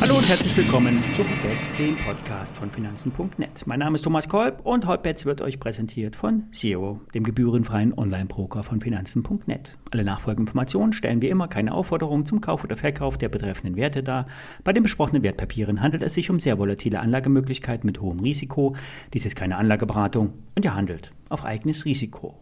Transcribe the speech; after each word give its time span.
Hallo 0.00 0.16
und 0.16 0.28
herzlich 0.28 0.56
willkommen 0.56 1.02
zu 1.12 1.22
Hotbets, 1.22 1.76
dem 1.76 1.96
Podcast 1.96 2.56
von 2.56 2.70
Finanzen.net. 2.70 3.66
Mein 3.66 3.80
Name 3.80 3.96
ist 3.96 4.02
Thomas 4.02 4.28
Kolb 4.28 4.64
und 4.64 4.86
Hotbets 4.86 5.26
wird 5.26 5.42
euch 5.42 5.60
präsentiert 5.60 6.16
von 6.16 6.44
Zero, 6.50 7.00
dem 7.14 7.24
gebührenfreien 7.24 7.92
Online-Broker 7.92 8.62
von 8.62 8.80
Finanzen.net. 8.80 9.76
Alle 9.90 10.04
nachfolgenden 10.04 10.46
Informationen 10.46 10.92
stellen 10.92 11.20
wie 11.20 11.28
immer 11.28 11.48
keine 11.48 11.74
Aufforderung 11.74 12.24
zum 12.24 12.40
Kauf 12.40 12.64
oder 12.64 12.76
Verkauf 12.76 13.18
der 13.18 13.28
betreffenden 13.28 13.76
Werte 13.76 14.02
dar. 14.02 14.26
Bei 14.64 14.72
den 14.72 14.82
besprochenen 14.82 15.22
Wertpapieren 15.22 15.82
handelt 15.82 16.02
es 16.02 16.14
sich 16.14 16.30
um 16.30 16.40
sehr 16.40 16.58
volatile 16.58 17.00
Anlagemöglichkeiten 17.00 17.86
mit 17.86 18.00
hohem 18.00 18.20
Risiko. 18.20 18.76
Dies 19.12 19.26
ist 19.26 19.36
keine 19.36 19.56
Anlageberatung 19.56 20.32
und 20.54 20.64
ihr 20.64 20.74
handelt 20.74 21.12
auf 21.28 21.44
eigenes 21.44 21.84
Risiko. 21.84 22.40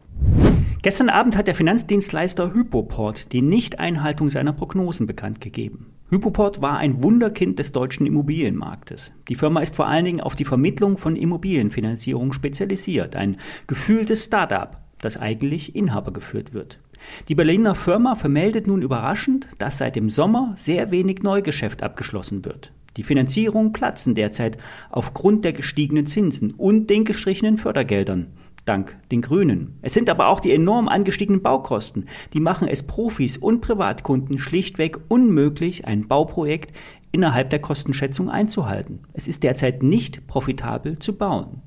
Gestern 0.86 1.08
Abend 1.08 1.36
hat 1.36 1.48
der 1.48 1.56
Finanzdienstleister 1.56 2.54
Hypoport 2.54 3.32
die 3.32 3.42
Nichteinhaltung 3.42 4.30
seiner 4.30 4.52
Prognosen 4.52 5.06
bekannt 5.06 5.40
gegeben. 5.40 5.86
Hypoport 6.10 6.62
war 6.62 6.78
ein 6.78 7.02
Wunderkind 7.02 7.58
des 7.58 7.72
deutschen 7.72 8.06
Immobilienmarktes. 8.06 9.10
Die 9.26 9.34
Firma 9.34 9.62
ist 9.62 9.74
vor 9.74 9.88
allen 9.88 10.04
Dingen 10.04 10.20
auf 10.20 10.36
die 10.36 10.44
Vermittlung 10.44 10.96
von 10.96 11.16
Immobilienfinanzierung 11.16 12.32
spezialisiert, 12.32 13.16
ein 13.16 13.36
gefühltes 13.66 14.26
Start-up, 14.26 14.80
das 15.00 15.16
eigentlich 15.16 15.74
Inhaber 15.74 16.12
geführt 16.12 16.54
wird. 16.54 16.78
Die 17.26 17.34
Berliner 17.34 17.74
Firma 17.74 18.14
vermeldet 18.14 18.68
nun 18.68 18.80
überraschend, 18.80 19.48
dass 19.58 19.78
seit 19.78 19.96
dem 19.96 20.08
Sommer 20.08 20.52
sehr 20.54 20.92
wenig 20.92 21.24
Neugeschäft 21.24 21.82
abgeschlossen 21.82 22.44
wird. 22.44 22.70
Die 22.96 23.02
Finanzierungen 23.02 23.72
platzen 23.72 24.14
derzeit 24.14 24.56
aufgrund 24.90 25.44
der 25.44 25.52
gestiegenen 25.52 26.06
Zinsen 26.06 26.52
und 26.52 26.90
den 26.90 27.04
gestrichenen 27.04 27.58
Fördergeldern 27.58 28.28
dank 28.66 28.96
den 29.10 29.22
Grünen. 29.22 29.78
Es 29.80 29.94
sind 29.94 30.10
aber 30.10 30.28
auch 30.28 30.40
die 30.40 30.52
enorm 30.52 30.88
angestiegenen 30.88 31.42
Baukosten. 31.42 32.06
Die 32.32 32.40
machen 32.40 32.68
es 32.68 32.86
Profis 32.86 33.38
und 33.38 33.60
Privatkunden 33.60 34.38
schlichtweg 34.38 34.98
unmöglich, 35.08 35.86
ein 35.86 36.08
Bauprojekt 36.08 36.72
innerhalb 37.12 37.50
der 37.50 37.60
Kostenschätzung 37.60 38.28
einzuhalten. 38.28 39.00
Es 39.12 39.28
ist 39.28 39.42
derzeit 39.42 39.82
nicht 39.82 40.26
profitabel 40.26 40.98
zu 40.98 41.16
bauen. 41.16 41.62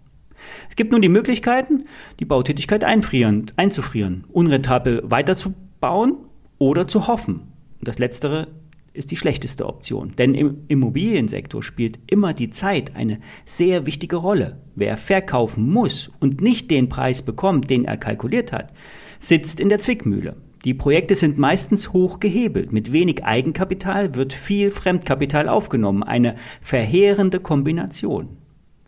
Es 0.70 0.76
gibt 0.76 0.92
nun 0.92 1.02
die 1.02 1.10
Möglichkeiten, 1.10 1.86
die 2.20 2.26
Bautätigkeit 2.26 2.84
einfrieren, 2.84 3.48
einzufrieren, 3.56 4.26
unrentabel 4.32 5.02
weiterzubauen 5.04 6.18
oder 6.58 6.88
zu 6.88 7.08
hoffen. 7.08 7.54
Und 7.80 7.88
das 7.88 8.00
Letztere 8.00 8.48
ist 8.94 9.12
die 9.12 9.18
schlechteste 9.18 9.66
Option. 9.66 10.14
Denn 10.18 10.34
im 10.34 10.64
Immobiliensektor 10.68 11.64
spielt 11.64 12.00
immer 12.08 12.34
die 12.34 12.50
Zeit 12.50 12.96
eine 12.96 13.20
sehr 13.46 13.86
wichtige 13.86 14.18
Rolle. 14.18 14.62
Wer 14.76 14.98
verkaufen 14.98 15.70
muss 15.70 16.12
und 16.20 16.42
nicht 16.42 16.72
den 16.72 16.90
Preis 16.90 17.22
bekommt, 17.22 17.70
den 17.70 17.86
er 17.86 17.98
kalkuliert 17.98 18.52
hat, 18.52 18.74
sitzt 19.20 19.60
in 19.60 19.70
der 19.70 19.80
Zwickmühle. 19.80 20.36
Die 20.66 20.74
Projekte 20.74 21.16
sind 21.16 21.38
meistens 21.38 21.94
hoch 21.94 22.20
gehebelt. 22.20 22.74
Mit 22.74 22.92
wenig 22.92 23.24
Eigenkapital 23.24 24.16
wird 24.16 24.34
viel 24.34 24.72
Fremdkapital 24.72 25.48
aufgenommen. 25.48 26.04
Eine 26.04 26.36
verheerende 26.60 27.40
Kombination. 27.40 28.38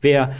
Wer 0.02 0.34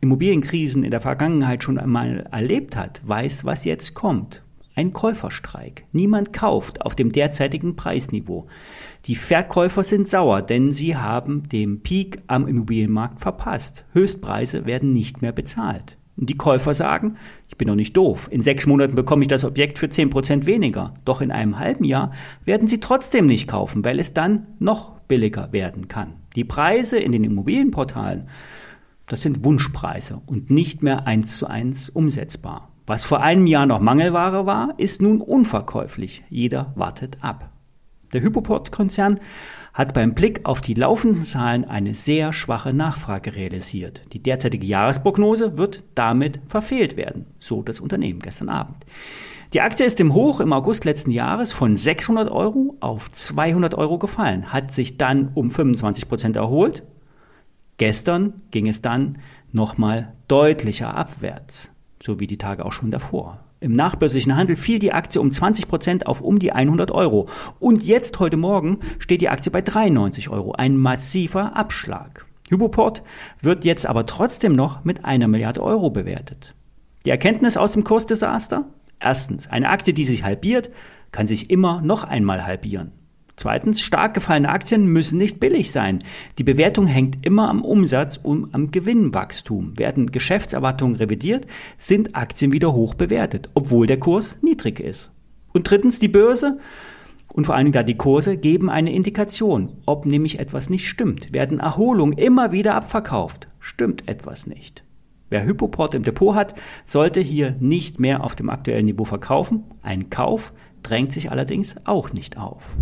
Immobilienkrisen 0.00 0.84
in 0.84 0.90
der 0.90 1.00
Vergangenheit 1.00 1.62
schon 1.62 1.78
einmal 1.78 2.26
erlebt 2.30 2.76
hat, 2.76 3.02
weiß, 3.04 3.44
was 3.44 3.64
jetzt 3.64 3.94
kommt. 3.94 4.42
Ein 4.78 4.92
Käuferstreik. 4.92 5.86
Niemand 5.90 6.32
kauft 6.32 6.82
auf 6.82 6.94
dem 6.94 7.10
derzeitigen 7.10 7.74
Preisniveau. 7.74 8.46
Die 9.06 9.16
Verkäufer 9.16 9.82
sind 9.82 10.06
sauer, 10.06 10.40
denn 10.40 10.70
sie 10.70 10.94
haben 10.94 11.48
den 11.48 11.82
Peak 11.82 12.20
am 12.28 12.46
Immobilienmarkt 12.46 13.18
verpasst. 13.18 13.86
Höchstpreise 13.92 14.66
werden 14.66 14.92
nicht 14.92 15.20
mehr 15.20 15.32
bezahlt. 15.32 15.98
Und 16.16 16.30
die 16.30 16.36
Käufer 16.36 16.74
sagen, 16.74 17.16
ich 17.48 17.58
bin 17.58 17.66
doch 17.66 17.74
nicht 17.74 17.96
doof. 17.96 18.28
In 18.30 18.40
sechs 18.40 18.68
Monaten 18.68 18.94
bekomme 18.94 19.22
ich 19.22 19.28
das 19.28 19.42
Objekt 19.42 19.78
für 19.80 19.88
zehn 19.88 20.10
Prozent 20.10 20.46
weniger. 20.46 20.94
Doch 21.04 21.22
in 21.22 21.32
einem 21.32 21.58
halben 21.58 21.82
Jahr 21.82 22.12
werden 22.44 22.68
sie 22.68 22.78
trotzdem 22.78 23.26
nicht 23.26 23.48
kaufen, 23.48 23.84
weil 23.84 23.98
es 23.98 24.14
dann 24.14 24.46
noch 24.60 25.00
billiger 25.08 25.52
werden 25.52 25.88
kann. 25.88 26.12
Die 26.36 26.44
Preise 26.44 27.00
in 27.00 27.10
den 27.10 27.24
Immobilienportalen, 27.24 28.28
das 29.06 29.22
sind 29.22 29.44
Wunschpreise 29.44 30.22
und 30.26 30.50
nicht 30.50 30.84
mehr 30.84 31.08
eins 31.08 31.36
zu 31.36 31.48
eins 31.48 31.88
umsetzbar. 31.88 32.70
Was 32.88 33.04
vor 33.04 33.20
einem 33.20 33.46
Jahr 33.46 33.66
noch 33.66 33.80
Mangelware 33.80 34.46
war, 34.46 34.72
ist 34.78 35.02
nun 35.02 35.20
unverkäuflich. 35.20 36.24
Jeder 36.30 36.72
wartet 36.74 37.18
ab. 37.22 37.50
Der 38.14 38.22
Hypoport-Konzern 38.22 39.20
hat 39.74 39.92
beim 39.92 40.14
Blick 40.14 40.46
auf 40.46 40.62
die 40.62 40.72
laufenden 40.72 41.22
Zahlen 41.22 41.66
eine 41.66 41.92
sehr 41.92 42.32
schwache 42.32 42.72
Nachfrage 42.72 43.36
realisiert. 43.36 44.14
Die 44.14 44.22
derzeitige 44.22 44.66
Jahresprognose 44.66 45.58
wird 45.58 45.84
damit 45.94 46.40
verfehlt 46.48 46.96
werden, 46.96 47.26
so 47.38 47.60
das 47.60 47.80
Unternehmen 47.80 48.20
gestern 48.20 48.48
Abend. 48.48 48.86
Die 49.52 49.60
Aktie 49.60 49.84
ist 49.84 50.00
im 50.00 50.14
Hoch 50.14 50.40
im 50.40 50.54
August 50.54 50.86
letzten 50.86 51.10
Jahres 51.10 51.52
von 51.52 51.76
600 51.76 52.30
Euro 52.30 52.78
auf 52.80 53.10
200 53.10 53.74
Euro 53.74 53.98
gefallen, 53.98 54.50
hat 54.50 54.70
sich 54.70 54.96
dann 54.96 55.32
um 55.34 55.50
25 55.50 56.08
Prozent 56.08 56.36
erholt. 56.36 56.84
Gestern 57.76 58.40
ging 58.50 58.66
es 58.66 58.80
dann 58.80 59.18
nochmal 59.52 60.14
deutlicher 60.26 60.94
abwärts 60.94 61.70
so 62.02 62.20
wie 62.20 62.26
die 62.26 62.38
Tage 62.38 62.64
auch 62.64 62.72
schon 62.72 62.90
davor. 62.90 63.40
Im 63.60 63.72
nachbörslichen 63.72 64.36
Handel 64.36 64.56
fiel 64.56 64.78
die 64.78 64.92
Aktie 64.92 65.20
um 65.20 65.32
20 65.32 65.66
Prozent 65.66 66.06
auf 66.06 66.20
um 66.20 66.38
die 66.38 66.52
100 66.52 66.92
Euro. 66.92 67.28
Und 67.58 67.82
jetzt, 67.82 68.20
heute 68.20 68.36
Morgen, 68.36 68.78
steht 69.00 69.20
die 69.20 69.28
Aktie 69.28 69.50
bei 69.50 69.62
93 69.62 70.28
Euro. 70.28 70.52
Ein 70.52 70.76
massiver 70.76 71.56
Abschlag. 71.56 72.26
Hypoport 72.48 73.02
wird 73.40 73.64
jetzt 73.64 73.86
aber 73.86 74.06
trotzdem 74.06 74.52
noch 74.52 74.84
mit 74.84 75.04
einer 75.04 75.28
Milliarde 75.28 75.62
Euro 75.62 75.90
bewertet. 75.90 76.54
Die 77.04 77.10
Erkenntnis 77.10 77.56
aus 77.56 77.72
dem 77.72 77.84
Kursdesaster? 77.84 78.66
Erstens, 79.00 79.48
eine 79.48 79.68
Aktie, 79.70 79.92
die 79.92 80.04
sich 80.04 80.24
halbiert, 80.24 80.70
kann 81.12 81.26
sich 81.26 81.50
immer 81.50 81.80
noch 81.82 82.04
einmal 82.04 82.46
halbieren. 82.46 82.92
Zweitens, 83.38 83.80
stark 83.80 84.14
gefallene 84.14 84.48
Aktien 84.48 84.86
müssen 84.86 85.16
nicht 85.16 85.38
billig 85.38 85.70
sein. 85.70 86.02
Die 86.38 86.44
Bewertung 86.44 86.88
hängt 86.88 87.24
immer 87.24 87.48
am 87.48 87.62
Umsatz 87.62 88.18
und 88.20 88.52
am 88.52 88.72
Gewinnwachstum. 88.72 89.78
Werden 89.78 90.10
Geschäftserwartungen 90.10 90.96
revidiert, 90.96 91.46
sind 91.76 92.16
Aktien 92.16 92.50
wieder 92.50 92.72
hoch 92.72 92.94
bewertet, 92.94 93.48
obwohl 93.54 93.86
der 93.86 94.00
Kurs 94.00 94.38
niedrig 94.42 94.80
ist. 94.80 95.12
Und 95.52 95.70
drittens, 95.70 96.00
die 96.00 96.08
Börse 96.08 96.58
und 97.28 97.44
vor 97.44 97.54
allen 97.54 97.66
Dingen 97.66 97.74
da 97.74 97.84
die 97.84 97.96
Kurse 97.96 98.36
geben 98.36 98.70
eine 98.70 98.92
Indikation, 98.92 99.76
ob 99.86 100.04
nämlich 100.04 100.40
etwas 100.40 100.68
nicht 100.68 100.88
stimmt. 100.88 101.32
Werden 101.32 101.60
Erholungen 101.60 102.18
immer 102.18 102.50
wieder 102.50 102.74
abverkauft, 102.74 103.46
stimmt 103.60 104.08
etwas 104.08 104.48
nicht. 104.48 104.82
Wer 105.30 105.44
Hypoport 105.44 105.94
im 105.94 106.02
Depot 106.02 106.34
hat, 106.34 106.54
sollte 106.84 107.20
hier 107.20 107.54
nicht 107.60 108.00
mehr 108.00 108.24
auf 108.24 108.34
dem 108.34 108.50
aktuellen 108.50 108.86
Niveau 108.86 109.04
verkaufen. 109.04 109.62
Ein 109.82 110.10
Kauf 110.10 110.52
drängt 110.82 111.12
sich 111.12 111.30
allerdings 111.30 111.76
auch 111.84 112.12
nicht 112.12 112.38
auf. 112.38 112.76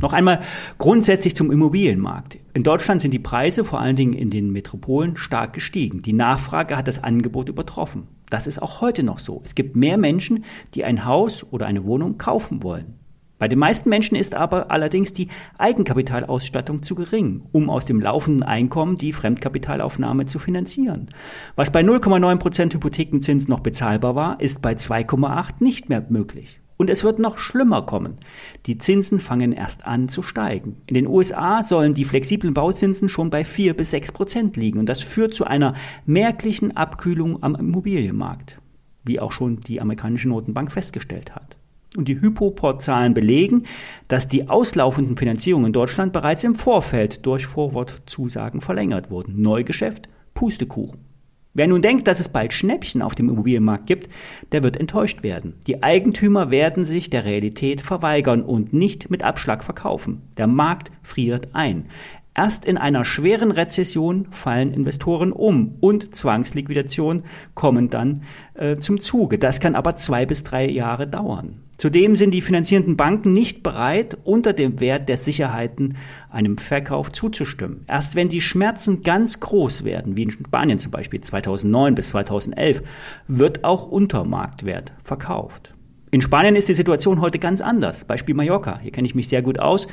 Noch 0.00 0.12
einmal 0.12 0.40
grundsätzlich 0.78 1.34
zum 1.34 1.50
Immobilienmarkt. 1.50 2.38
In 2.54 2.62
Deutschland 2.62 3.00
sind 3.00 3.12
die 3.12 3.18
Preise 3.18 3.64
vor 3.64 3.80
allen 3.80 3.96
Dingen 3.96 4.12
in 4.12 4.30
den 4.30 4.50
Metropolen 4.50 5.16
stark 5.16 5.52
gestiegen. 5.52 6.02
Die 6.02 6.12
Nachfrage 6.12 6.76
hat 6.76 6.86
das 6.86 7.02
Angebot 7.02 7.48
übertroffen. 7.48 8.06
Das 8.30 8.46
ist 8.46 8.62
auch 8.62 8.80
heute 8.80 9.02
noch 9.02 9.18
so. 9.18 9.42
Es 9.44 9.54
gibt 9.54 9.74
mehr 9.74 9.98
Menschen, 9.98 10.44
die 10.74 10.84
ein 10.84 11.04
Haus 11.04 11.44
oder 11.50 11.66
eine 11.66 11.84
Wohnung 11.84 12.16
kaufen 12.18 12.62
wollen. 12.62 12.94
Bei 13.38 13.46
den 13.46 13.58
meisten 13.58 13.88
Menschen 13.88 14.16
ist 14.16 14.34
aber 14.34 14.70
allerdings 14.70 15.12
die 15.12 15.28
Eigenkapitalausstattung 15.58 16.82
zu 16.82 16.96
gering, 16.96 17.42
um 17.52 17.70
aus 17.70 17.86
dem 17.86 18.00
laufenden 18.00 18.42
Einkommen 18.42 18.96
die 18.96 19.12
Fremdkapitalaufnahme 19.12 20.26
zu 20.26 20.40
finanzieren. 20.40 21.06
Was 21.54 21.70
bei 21.70 21.80
0,9% 21.80 22.74
Hypothekenzins 22.74 23.46
noch 23.46 23.60
bezahlbar 23.60 24.16
war, 24.16 24.40
ist 24.40 24.60
bei 24.60 24.72
2,8 24.72 25.54
nicht 25.60 25.88
mehr 25.88 26.04
möglich. 26.08 26.60
Und 26.78 26.90
es 26.90 27.02
wird 27.02 27.18
noch 27.18 27.38
schlimmer 27.38 27.82
kommen. 27.82 28.18
Die 28.66 28.78
Zinsen 28.78 29.18
fangen 29.18 29.52
erst 29.52 29.84
an 29.84 30.08
zu 30.08 30.22
steigen. 30.22 30.76
In 30.86 30.94
den 30.94 31.08
USA 31.08 31.64
sollen 31.64 31.92
die 31.92 32.04
flexiblen 32.04 32.54
Bauzinsen 32.54 33.08
schon 33.08 33.30
bei 33.30 33.44
4 33.44 33.74
bis 33.74 33.90
6 33.90 34.12
Prozent 34.12 34.56
liegen. 34.56 34.78
Und 34.78 34.88
das 34.88 35.02
führt 35.02 35.34
zu 35.34 35.44
einer 35.44 35.74
merklichen 36.06 36.76
Abkühlung 36.76 37.42
am 37.42 37.56
Immobilienmarkt, 37.56 38.60
wie 39.04 39.18
auch 39.18 39.32
schon 39.32 39.58
die 39.60 39.80
amerikanische 39.80 40.28
Notenbank 40.28 40.70
festgestellt 40.70 41.34
hat. 41.34 41.56
Und 41.96 42.06
die 42.06 42.20
Hypoport-Zahlen 42.20 43.12
belegen, 43.12 43.64
dass 44.06 44.28
die 44.28 44.48
auslaufenden 44.48 45.16
Finanzierungen 45.16 45.66
in 45.66 45.72
Deutschland 45.72 46.12
bereits 46.12 46.44
im 46.44 46.54
Vorfeld 46.54 47.26
durch 47.26 47.46
Vorwortzusagen 47.46 48.60
verlängert 48.60 49.10
wurden. 49.10 49.42
Neugeschäft, 49.42 50.08
Pustekuchen. 50.32 51.07
Wer 51.54 51.66
nun 51.66 51.82
denkt, 51.82 52.06
dass 52.06 52.20
es 52.20 52.28
bald 52.28 52.52
Schnäppchen 52.52 53.02
auf 53.02 53.14
dem 53.14 53.28
Immobilienmarkt 53.28 53.86
gibt, 53.86 54.08
der 54.52 54.62
wird 54.62 54.76
enttäuscht 54.76 55.22
werden. 55.22 55.54
Die 55.66 55.82
Eigentümer 55.82 56.50
werden 56.50 56.84
sich 56.84 57.10
der 57.10 57.24
Realität 57.24 57.80
verweigern 57.80 58.42
und 58.42 58.72
nicht 58.72 59.10
mit 59.10 59.22
Abschlag 59.22 59.64
verkaufen. 59.64 60.22
Der 60.36 60.46
Markt 60.46 60.92
friert 61.02 61.48
ein. 61.54 61.88
Erst 62.36 62.64
in 62.64 62.78
einer 62.78 63.04
schweren 63.04 63.50
Rezession 63.50 64.28
fallen 64.30 64.72
Investoren 64.72 65.32
um 65.32 65.74
und 65.80 66.14
Zwangsliquidationen 66.14 67.24
kommen 67.54 67.90
dann 67.90 68.22
äh, 68.54 68.76
zum 68.76 69.00
Zuge. 69.00 69.38
Das 69.38 69.58
kann 69.58 69.74
aber 69.74 69.96
zwei 69.96 70.24
bis 70.24 70.44
drei 70.44 70.68
Jahre 70.68 71.08
dauern. 71.08 71.67
Zudem 71.78 72.16
sind 72.16 72.32
die 72.32 72.40
finanzierenden 72.40 72.96
Banken 72.96 73.32
nicht 73.32 73.62
bereit, 73.62 74.18
unter 74.24 74.52
dem 74.52 74.80
Wert 74.80 75.08
der 75.08 75.16
Sicherheiten 75.16 75.96
einem 76.28 76.58
Verkauf 76.58 77.12
zuzustimmen. 77.12 77.84
Erst 77.86 78.16
wenn 78.16 78.28
die 78.28 78.40
Schmerzen 78.40 79.02
ganz 79.02 79.38
groß 79.38 79.84
werden, 79.84 80.16
wie 80.16 80.24
in 80.24 80.32
Spanien 80.32 80.80
zum 80.80 80.90
Beispiel 80.90 81.20
2009 81.20 81.94
bis 81.94 82.08
2011, 82.08 82.82
wird 83.28 83.62
auch 83.62 83.86
unter 83.86 84.24
Marktwert 84.24 84.92
verkauft. 85.04 85.72
In 86.10 86.20
Spanien 86.20 86.56
ist 86.56 86.68
die 86.68 86.74
Situation 86.74 87.20
heute 87.20 87.38
ganz 87.38 87.60
anders. 87.60 88.04
Beispiel 88.04 88.34
Mallorca. 88.34 88.80
Hier 88.80 88.90
kenne 88.90 89.06
ich 89.06 89.14
mich 89.14 89.28
sehr 89.28 89.42
gut 89.42 89.60
aus, 89.60 89.86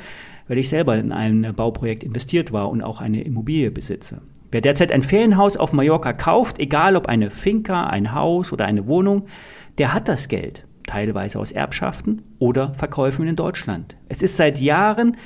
weil 0.48 0.58
ich 0.58 0.68
selber 0.68 0.96
in 0.96 1.12
ein 1.12 1.52
Bauprojekt 1.54 2.02
investiert 2.02 2.50
war 2.50 2.68
und 2.68 2.82
auch 2.82 3.00
eine 3.00 3.22
Immobilie 3.22 3.70
besitze. 3.70 4.22
Wer 4.50 4.60
derzeit 4.60 4.90
ein 4.90 5.02
Ferienhaus 5.02 5.56
auf 5.56 5.72
Mallorca 5.72 6.12
kauft, 6.12 6.58
egal 6.58 6.96
ob 6.96 7.06
eine 7.06 7.30
Finca, 7.30 7.86
ein 7.86 8.12
Haus 8.12 8.52
oder 8.52 8.64
eine 8.64 8.88
Wohnung, 8.88 9.26
der 9.78 9.92
hat 9.92 10.08
das 10.08 10.26
Geld, 10.26 10.66
teilweise 10.86 11.38
aus 11.38 11.52
Erbschaften 11.52 12.22
oder 12.38 12.74
Verkäufen 12.74 13.26
in 13.26 13.36
Deutschland. 13.36 13.96
Es 14.08 14.22
ist 14.22 14.36
seit 14.36 14.60
Jahren 14.60 15.16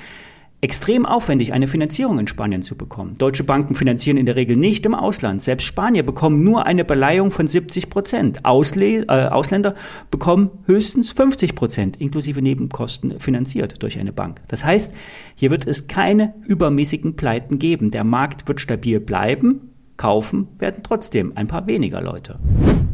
extrem 0.62 1.06
aufwendig, 1.06 1.52
eine 1.52 1.66
Finanzierung 1.66 2.18
in 2.18 2.26
Spanien 2.26 2.62
zu 2.62 2.76
bekommen. 2.76 3.14
Deutsche 3.16 3.44
Banken 3.44 3.74
finanzieren 3.74 4.16
in 4.16 4.26
der 4.26 4.36
Regel 4.36 4.56
nicht 4.56 4.84
im 4.84 4.94
Ausland. 4.94 5.40
Selbst 5.40 5.64
Spanier 5.64 6.02
bekommen 6.02 6.44
nur 6.44 6.66
eine 6.66 6.84
Beleihung 6.84 7.30
von 7.30 7.46
70 7.46 7.88
Prozent. 7.88 8.44
Ausle 8.44 9.04
äh, 9.08 9.28
Ausländer 9.28 9.74
bekommen 10.10 10.50
höchstens 10.66 11.10
50 11.12 11.54
Prozent 11.54 11.96
inklusive 11.96 12.42
Nebenkosten 12.42 13.18
finanziert 13.20 13.82
durch 13.82 13.98
eine 13.98 14.12
Bank. 14.12 14.42
Das 14.48 14.64
heißt, 14.64 14.94
hier 15.34 15.50
wird 15.50 15.66
es 15.66 15.86
keine 15.86 16.34
übermäßigen 16.46 17.16
Pleiten 17.16 17.58
geben. 17.58 17.90
Der 17.90 18.04
Markt 18.04 18.46
wird 18.46 18.60
stabil 18.60 19.00
bleiben. 19.00 19.72
Kaufen 19.96 20.48
werden 20.58 20.82
trotzdem 20.82 21.32
ein 21.36 21.46
paar 21.46 21.66
weniger 21.66 22.00
Leute. 22.00 22.38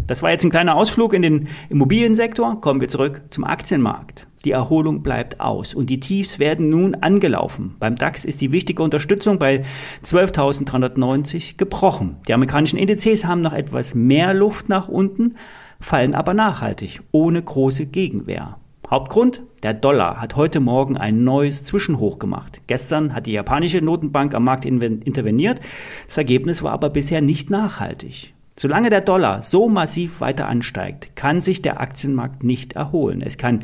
Das 0.06 0.22
war 0.22 0.30
jetzt 0.30 0.44
ein 0.44 0.50
kleiner 0.50 0.76
Ausflug 0.76 1.12
in 1.14 1.22
den 1.22 1.48
Immobiliensektor. 1.68 2.60
Kommen 2.60 2.80
wir 2.80 2.88
zurück 2.88 3.22
zum 3.30 3.44
Aktienmarkt. 3.44 4.28
Die 4.44 4.52
Erholung 4.52 5.02
bleibt 5.02 5.40
aus 5.40 5.74
und 5.74 5.90
die 5.90 5.98
Tiefs 5.98 6.38
werden 6.38 6.68
nun 6.68 6.94
angelaufen. 6.94 7.74
Beim 7.80 7.96
DAX 7.96 8.24
ist 8.24 8.40
die 8.40 8.52
wichtige 8.52 8.84
Unterstützung 8.84 9.40
bei 9.40 9.64
12.390 10.04 11.56
gebrochen. 11.56 12.18
Die 12.28 12.34
amerikanischen 12.34 12.78
Indizes 12.78 13.24
haben 13.24 13.40
noch 13.40 13.52
etwas 13.52 13.96
mehr 13.96 14.32
Luft 14.34 14.68
nach 14.68 14.88
unten, 14.88 15.34
fallen 15.80 16.14
aber 16.14 16.32
nachhaltig, 16.32 17.00
ohne 17.10 17.42
große 17.42 17.86
Gegenwehr. 17.86 18.58
Hauptgrund? 18.88 19.42
Der 19.64 19.74
Dollar 19.74 20.20
hat 20.20 20.36
heute 20.36 20.60
Morgen 20.60 20.96
ein 20.96 21.24
neues 21.24 21.64
Zwischenhoch 21.64 22.20
gemacht. 22.20 22.62
Gestern 22.68 23.12
hat 23.12 23.26
die 23.26 23.32
japanische 23.32 23.82
Notenbank 23.82 24.32
am 24.32 24.44
Markt 24.44 24.64
interveniert. 24.64 25.60
Das 26.06 26.18
Ergebnis 26.18 26.62
war 26.62 26.70
aber 26.70 26.90
bisher 26.90 27.20
nicht 27.20 27.50
nachhaltig. 27.50 28.35
Solange 28.58 28.88
der 28.88 29.02
Dollar 29.02 29.42
so 29.42 29.68
massiv 29.68 30.20
weiter 30.22 30.48
ansteigt, 30.48 31.14
kann 31.14 31.42
sich 31.42 31.60
der 31.60 31.80
Aktienmarkt 31.80 32.42
nicht 32.42 32.72
erholen. 32.74 33.20
Es 33.20 33.36
kann 33.36 33.62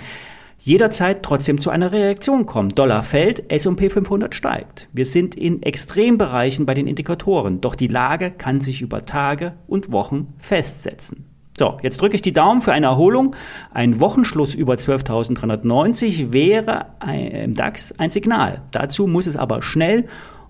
jederzeit 0.58 1.22
trotzdem 1.22 1.58
zu 1.58 1.70
einer 1.70 1.92
Reaktion 1.92 2.44
kommen. 2.44 2.68
Dollar 2.68 3.02
fällt, 3.02 3.50
S&P 3.50 3.88
500 3.88 4.34
steigt. 4.34 4.88
Wir 4.92 5.06
sind 5.06 5.34
in 5.34 5.62
Extrembereichen 5.62 6.66
bei 6.66 6.74
den 6.74 6.86
Indikatoren, 6.86 7.62
doch 7.62 7.74
die 7.74 7.88
Lage 7.88 8.30
kann 8.30 8.60
sich 8.60 8.82
über 8.82 9.02
Tage 9.04 9.54
und 9.66 9.90
Wochen 9.90 10.34
festsetzen. 10.36 11.24
So, 11.58 11.78
jetzt 11.82 12.00
drücke 12.00 12.14
ich 12.14 12.22
die 12.22 12.32
Daumen 12.32 12.60
für 12.60 12.72
eine 12.72 12.86
Erholung. 12.86 13.34
Ein 13.72 13.98
Wochenschluss 13.98 14.54
über 14.54 14.74
12.390 14.74 16.32
wäre 16.32 16.86
im 17.06 17.54
DAX 17.54 17.92
ein 17.98 18.10
Signal. 18.10 18.62
Dazu 18.70 19.06
muss 19.06 19.26
es 19.26 19.36
aber 19.36 19.62
schnell 19.62 20.06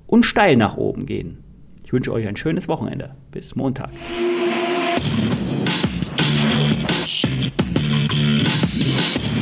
und 0.07 0.25
steil 0.25 0.57
nach 0.57 0.77
oben 0.77 1.07
gehen. 1.07 1.45
Ich 1.85 1.93
wünsche 1.93 2.13
euch 2.13 2.27
ein 2.27 2.37
schönes 2.37 2.69
Wochenende. 2.69 3.17
Bis 3.31 3.57
Montag. 3.57 3.91
Thank 5.05 5.33
you. 9.37 9.42